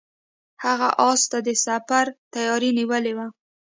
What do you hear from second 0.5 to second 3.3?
هغه اس ته د سفر تیاری نیولی و.